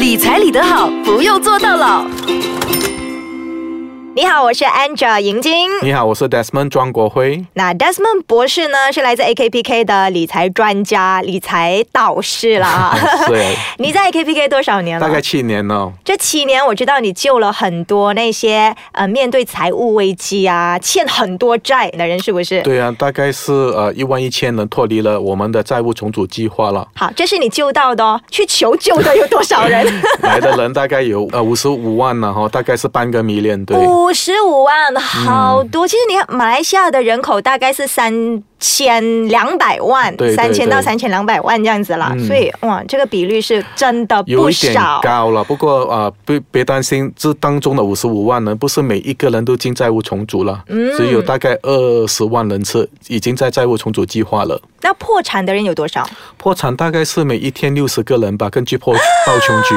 [0.00, 2.06] 理财理得好，不用做到老。
[4.12, 5.68] 你好，我是 Angela 银晶。
[5.82, 7.44] 你好，我是 Desmond 庄国辉。
[7.54, 12.98] 那 Desmond 博士呢，是来自 AKPK 的理财专家、理财导师了啊。
[13.28, 13.34] 是，
[13.78, 15.06] 你在 AKPK 多少年了？
[15.06, 15.92] 大概七年了。
[16.04, 22.60] 这七年，我知道你救了很多那些呃面对财务危机啊、欠很多债的人，是不是？
[22.62, 26.86] 对啊，大概是呃一万一千人脱离了我们的债务重组计划了。
[26.96, 28.20] 好，这是你救到的哦。
[28.28, 29.86] 去求救的有多少人？
[30.22, 33.78] 来的人大概有呃五十五万了哈，大概是半个迷恋对。
[34.00, 35.86] 五十五万，好多。
[35.86, 38.42] 其实你看，马来西亚的人口大概是三。
[38.60, 45.42] 千两百万，三千到三千两百万这样子啦，所以哇，这个比率是真的不少，高了。
[45.42, 54.60] 不过啊，别别担心，这当中的五十五万人不是每一个人都进债务重组了，只有大概二十万人次已经在债务重组计划了。
[54.82, 56.06] 那破产的人有多少？
[56.36, 58.94] 破产大概是每一天六十个人吧，根据破
[59.26, 59.74] 报穷局，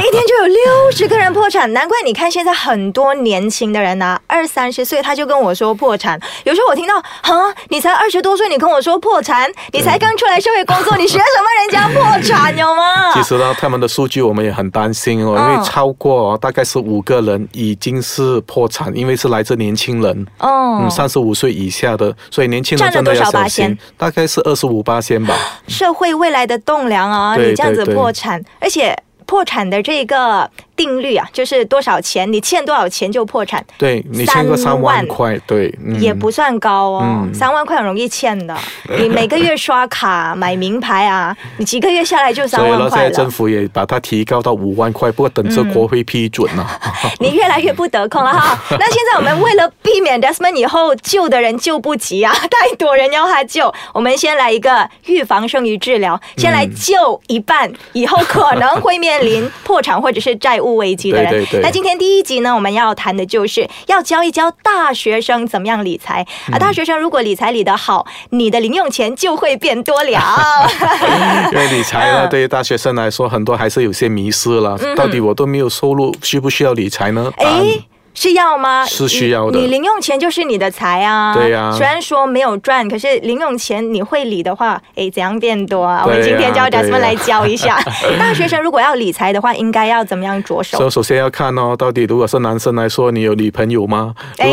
[0.00, 7.95] 一天就有六十个人破产，难怪你看现在很多年轻的人呐，二三十岁他就跟我说破产，有时候我听到啊，你才。
[7.96, 13.12] 二十多岁，你跟我说破产，你才刚出来社会工作，你学什么人家破产有吗？
[13.14, 23.76] 其实呢，他们的数据我们也很担心哦，因为超过大概是五个人已经是破产，因为是来自年轻人哦，嗯，三十五岁以下的，所以年轻人真的要小心。
[23.96, 25.34] 大概是二十五八千吧。
[25.66, 30.50] 社会未来的栋梁啊，你这样子破产，而且破产的这个。
[30.76, 33.64] 定律啊，就是多少钱你欠多少钱就破产。
[33.78, 37.26] 对你欠个三万块，对，也不算高哦。
[37.32, 38.54] 三万块很容易欠的。
[39.00, 42.90] 你每个月刷卡买名牌啊，你几个月下来就三万块了。
[42.90, 46.66] 现在政府也把它提高到五万块，不过等着国会批准呢。
[47.18, 48.58] 你越来越不得空了哈。
[48.70, 60.65] 那现在我们为了避免 Desmond 以后救的人救不及啊，太多人要他救，我们先来一个预防胜于治疗，先来救一半，以后可能会面临破产或者是债务。
[60.74, 66.58] 危机的人，那今天第一集呢，我们要谈的就是要教一教大学生怎么样理财啊！
[66.58, 70.68] 大学生如果理财理得好，你的零用钱就会变多了。
[71.52, 74.76] 因为理财呢，对于大学生来说，很多还是有些迷失了。
[74.96, 77.32] 到底我都没有收入，需不需要理财呢？
[77.38, 77.78] 哎。
[78.16, 78.84] 是要吗？
[78.86, 79.58] 是需要的。
[79.58, 81.34] 你零用钱就是你的财啊。
[81.34, 81.70] 对呀。
[81.76, 86.02] 虽然说没有赚，可是零用钱你会理的话，哎，怎样变多啊？
[86.02, 87.78] 我们今天就要咱们来教一下。
[88.18, 90.78] 大学生如果要理财的话，应该要怎么样着手？
[90.78, 94.14] 首首先要看哦，到底如果是男生来说，你有女朋友吗？
[94.38, 94.48] 哎，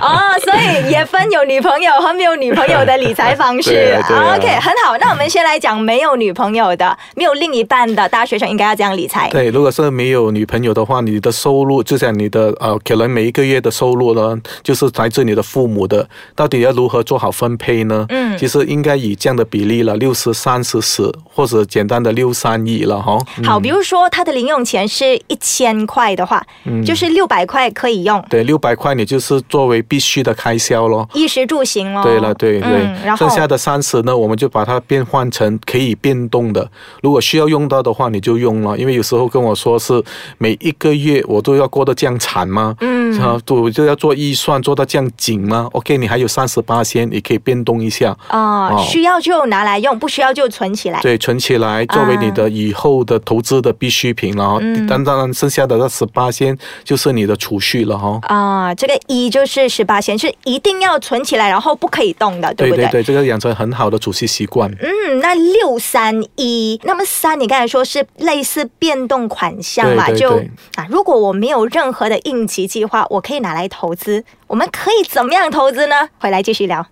[0.00, 3.98] 哦，所以也分有女朋友和没有女朋友的理财方式。
[4.06, 4.96] OK，很好。
[5.00, 9.28] 那我们先来讲没有女朋友的、没有另一半的大学生应该要这样理财。
[9.30, 12.78] 对，如果是没有女朋友的话，你的收入就像你的呃。
[13.00, 18.06] 能每一个月的收入呢，就是来自你的父母的，到底要如何做好分配呢？
[18.08, 23.18] 嗯，其实应该以这样的比例了，六十三十十，或者简单的六三一了哈。
[23.44, 28.24] 好，比如说他的零用钱是一千块的话，嗯，就是六百块可以用。
[28.30, 32.02] 对，六百块你就是作为必须的开销咯，衣食住行咯。
[32.02, 32.70] 对了，对对，
[33.04, 36.66] 然后剩下的三十呢，我们就把它变换成可以变动的，
[37.02, 38.78] 如果需要用到的话，你就用了。
[38.78, 40.02] 因为有时候跟我说是
[40.38, 42.74] 每一个月我都要过得这样惨吗？
[42.80, 51.00] 嗯，啊，我就要做预算做到这样紧吗？OK，你还有三十八千，你可以变动一下啊，需要就拿来用，不需要就存起来。
[51.00, 54.58] 对，存起来作为你的以后的投资的必需品了。
[54.60, 58.18] 嗯，当然剩下的那十八千就是你的储蓄了哈。
[58.22, 62.84] 啊，这个一就是十八千是一定要存起来，然后不可以动的，对不对？
[62.84, 64.70] 对对对，这个养成很好的储蓄习惯。
[64.80, 70.10] 嗯，那六三一，那么三你刚才说是类似变动款项嘛？
[70.12, 70.36] 就
[70.74, 72.99] 啊，如果我没有任何的应急计划。
[73.08, 76.08] 我可以拿来投资，我们可以怎么样投资呢？
[76.18, 76.86] 回来继续聊。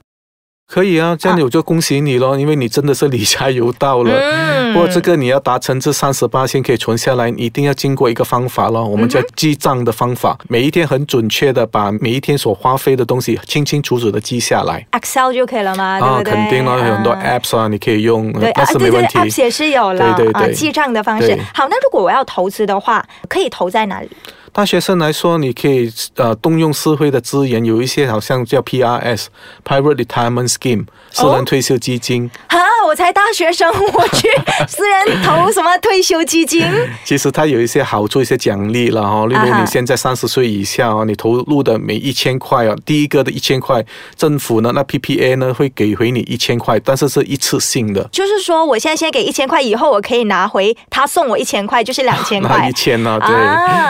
[0.70, 4.12] 可以啊，这样我就恭喜你咯，因为你真的是理财有道了。
[4.12, 4.74] 嗯。
[4.74, 14.86] 不过这个你要达成这三十八先可以存下来，一定要经过一个方法咯，我们叫记账的方法，每一天很准确的把每一天所花费的东西清清楚楚的记下来。
[14.90, 15.98] Excel 就可以了吗？
[16.02, 19.18] 啊，肯定了，有很多 Apps 啊，你可以用，那是没问题。
[19.18, 21.34] Apps 也是有了，对对对，记账的方式。
[21.54, 24.10] 好，那如果我要投资的话，可以投在哪里？
[24.52, 32.30] 大学生来说，你可以呃动用社会的资源，有一些好像叫 PRS（Private Retirement Scheme） 私人退休基金。
[32.48, 32.58] 哈，
[32.88, 34.28] 我才大学生，我去
[34.66, 36.64] 私人投什么退休基金？
[37.04, 39.26] 其实它有一些好处，一些奖励了哈。
[39.26, 43.84] 例如你现在三十岁以下啊，你投入的每一千块啊，第一个的一千块，
[44.16, 48.08] 政府呢那 PPA 呢会给回你一千块，但是是一次性的。
[48.10, 52.66] 就是说，我现在先给一千块，以后我可以拿回他送我一千块，就是两千块。
[52.70, 53.20] 一千呢？
[53.20, 53.28] 对。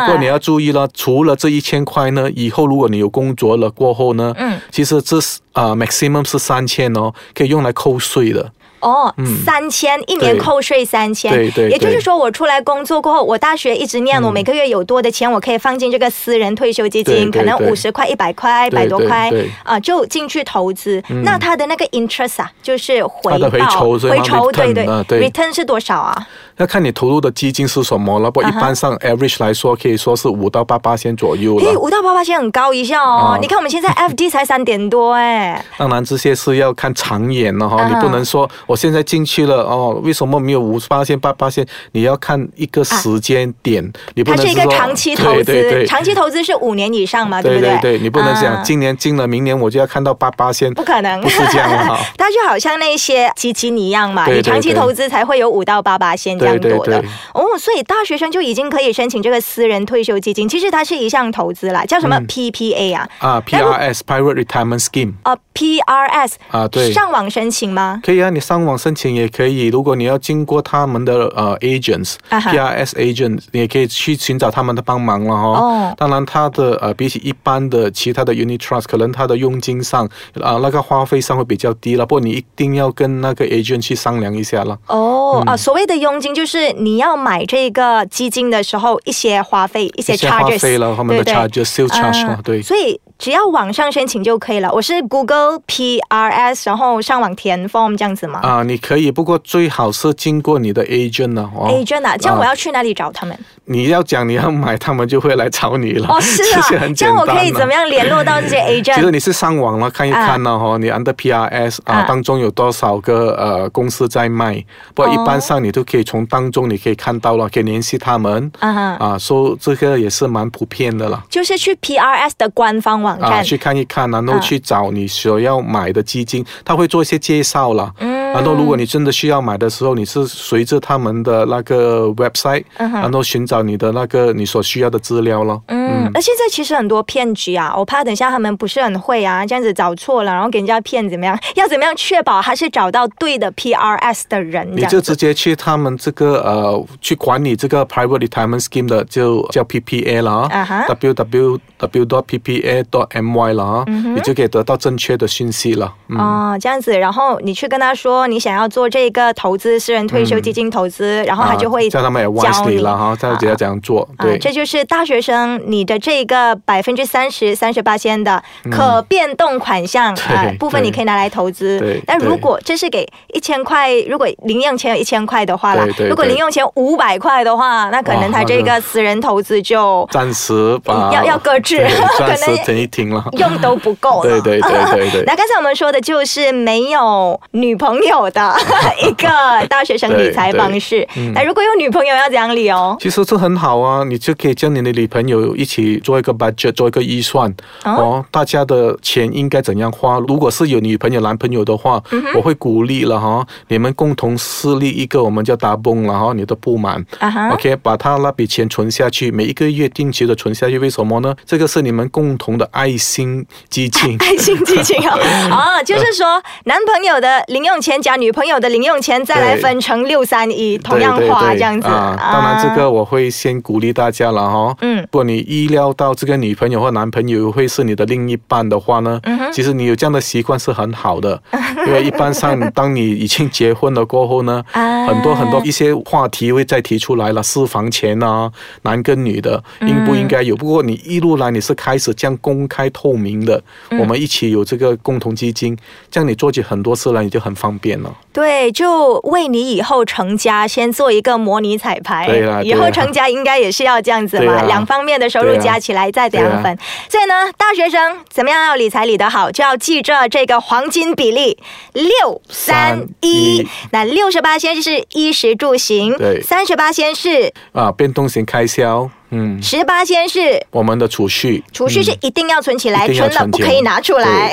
[0.07, 0.39] 不过你要。
[0.39, 8.51] 注意了，除了这一千块呢，以后如果你有工作了过后呢，嗯，其实这是啊，maximum 是三千哦，可以用来扣税的。
[8.81, 9.13] 哦，
[9.45, 19.31] 三千一年扣税三千，对对也就是说我出来工作过后，我大学一直念，我每个月有多的钱，我可以放进这个私人退休基金，可能五十块、一百块、一百多块
[19.63, 21.03] 啊，就进去投资。
[21.25, 26.27] 那他的那个 interest 啊，就是回报回报酬是吗回酬，对对，return 是多少啊？
[26.57, 28.29] 要看你投入的基金是什么了。
[28.29, 31.79] 不一般上 average 来说，可以说是五到八八千左右嘿，了。
[31.79, 33.35] 五到八八千很高一下哦。
[33.35, 33.39] 啊。
[33.41, 41.67] 你看我们现在 FD 才三点多哎， 当然，这些是要看长远了哈，嗯你不能说我现在进去了哦，为什么没有五八千、八八千？
[41.93, 43.83] 你要看一个时间点，
[44.15, 51.99] 你不它是一个能说长期投资，对对对长期投资是五年以上嘛，对不对对对，你不能啊讲今年进了，明年我就要看到八八千，不可能，不是这样的哈。
[52.19, 63.09] 它就好像那些基金一样嘛，对对你长期投资才会有五到八八线这样多的对对对哦，所以大学生就已经可以申请这个私人退休基金，其实它是一项投资啦，叫什么嗯 PPA 啊？
[63.19, 66.93] 啊，PRS Private Retirement Scheme 啊，PRS 啊，对。
[66.93, 68.01] 上网申请吗？
[68.03, 69.67] 可以啊，你上网申请也可以。
[69.69, 75.43] 如果你要经过他们的呃 agents、啊哈 PRS agent，你也可以去寻找他们的帮忙了哈。
[75.61, 80.09] 哦当然，它的呃比起一般的其他的 unit trust，可能它的佣金上
[80.41, 82.07] 啊、那个花费上会比较低了。
[82.07, 84.79] 不过你一定要跟那个 agent 去商量一下了。
[84.87, 92.63] 哦、啊，所谓的佣金就是你要买这个基金的时候一些花费、一些一些花 charges，费了，他们的对不对 charges、对。
[92.63, 94.73] 所以只要网上申请就可以了。
[94.73, 101.51] 我是 Google PRS，然后上网填 form 这样子吗、啊，你可以，不过最好是经过你的 agent 呢。
[101.53, 103.37] 哦 a g e n t 啊，这样我啊要去哪里找他们？
[103.69, 106.09] 你要讲你要买，他们就会来找你了。
[106.09, 109.11] 哦，是啊， 很简单这样我可以怎么样联络到这些其 实 agent？
[109.11, 121.23] 你是上网了看一看呢，哈、你 under PRS 啊、啊当中有多少个呃公司在卖，不过一般上你都可以从当中你可以看到了，可以联系他们啊说、这个也是蛮普遍的了。
[121.29, 123.45] 就是去 PRS 的官方网啊，站。
[123.45, 127.93] 去看一看，然后啊去找你所要买的基金，他会做一些介绍了。
[128.01, 135.63] 嗯然后如果你真的需要买的时候，你是随着他们的那个 website，、然后寻找你的那个你所需要的资料咯。
[135.69, 141.39] 嗯，那现在其实很多骗局啊，我怕等下他们不是很会啊，这样子找错了，然后给人家骗怎么样？
[141.57, 144.67] 要怎么样确保他是找到对的 PRS 的人？
[144.77, 155.93] 这你就直接去他们这个呃去管理这个 private retirement scheme 的，就叫 PPA 了啊啊哈，www dot ppa dot my 了啊，嗯你就可以得到正确的讯息了。
[156.09, 164.09] 嗯，哦，这样子，然后你去跟他说你想要做这个投资，私人退休基金投资，然后他就会啊叫他们教你你了哈，他直接这样做。
[164.17, 170.15] 啊，对，这就是大学生你的这个百分之三十、三十八千的可变动款项
[170.59, 172.03] 部分，你可以拿来投资对。
[172.07, 181.87] 但如果这是给一千块，如果零用钱有一千块的话啦对，对如果零用钱五百块的话，那可能他这个私人投资就暂时把要要搁置
[182.17, 183.25] 可 暂时能停一停了。
[183.33, 184.29] 用都不够了。
[184.29, 188.55] 对对对对对 那刚才我们说的就是没有女朋友的
[189.03, 189.29] 一个
[189.69, 191.07] 大学生理财方式。
[191.17, 192.97] 嗯那如果有女朋友要怎样理哦？
[193.01, 197.51] 其实这很好啊，你就可以叫你的女朋友一起做一个 budget，做一个预算
[197.85, 200.19] 哦哦大家的钱应该怎样花？
[200.27, 207.05] 如果是有女朋友、男朋友的话，嗯我会鼓励了哈，你们共同设立一个我们叫打崩了哈，你的不满。
[207.19, 210.79] 啊哈 OK，把他那笔钱存下去，每一个月定期的存下去。
[210.79, 211.35] 为什么呢？
[211.45, 214.17] 这个是你们共同的爱心基金。
[214.21, 215.19] 爱心基金哦，
[215.53, 221.87] 哦，就是说男朋友的零用钱加女朋友的零用钱，再来分成六三一，同样花这样子。
[221.89, 222.17] 啊。
[222.21, 224.77] 当然，这个我会先鼓励大家了哈。
[224.81, 231.41] 嗯如果你意料到这个女朋友或男朋友会是你的另一半的话呢，嗯其实你有这样的习惯是很好的，
[231.87, 238.51] 因为一般上当你已经结婚了过后呢， 啊很多很多一些话题会再提出来了，私房钱啊，
[238.83, 240.57] 男跟女的应不应该有？
[240.57, 245.77] 不过你一路来你是开始这样公开透明的，嗯我们一起有这个共同基金，
[246.11, 248.13] 这样你做起很多事来你就很方便了。
[248.33, 252.27] 对，就为你以后成家先做一个模拟彩排。
[252.27, 256.79] 对啦以后成家应该也是要这样子嘛，两方面的收入加起来再怎样分。
[257.09, 261.59] 所以呢，大学生怎么样要理财理得好，就要记着这个黄金比例
[261.93, 263.67] 六三一。
[263.91, 274.53] 那六十八先是衣食住行，对三十八先是啊，变动型开销，嗯，十八先是我们的储蓄，储蓄是一定要存起来，存了不可以拿出来。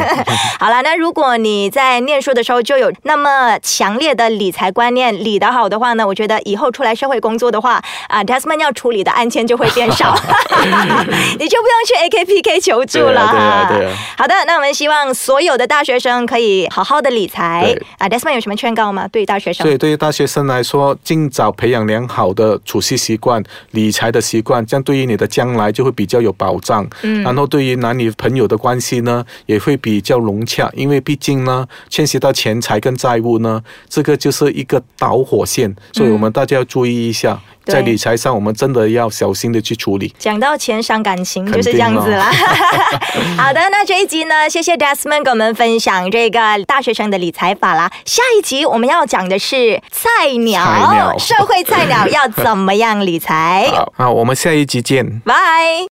[0.60, 10.14] 好了，那如果你在念书的时候就有那么强烈的理财观念，理得好的话呢，我觉得以后出来社会工作的话，啊，Desmond 要处理的案件就会变少，
[11.38, 13.96] 你就不用去 AKPK 求助了哈对啊。
[14.18, 18.08] 好的，那我们希望所有的大学生可以好好的理财对啊。
[18.08, 19.08] Desmond 有什么劝告吗？
[19.08, 19.72] 对大学生所？
[19.72, 26.84] 以对于大学生来说，尽早培养良好的储蓄习惯，理财财的习惯，这样对于你的将来就会比较有保障。
[27.02, 37.40] 嗯，然后对于男女朋友的关系呢，也会比较融洽，因为毕竟呢，牵涉到钱财跟债务呢，这个就是一个导火线，所以我们大家要注意一下。
[37.64, 40.12] 在理财上，我们真的要小心的去处理。
[40.18, 42.30] 讲到钱伤感情，就是这样子啦。
[43.36, 47.90] 好的，那这一集呢，谢谢 Desmond 给我们分享这个大学生的理财法啦。
[48.04, 53.70] 下一集我们要讲的是菜鸟，社会菜鸟要怎么样理财？
[53.96, 55.88] 好，我们下一集见，拜。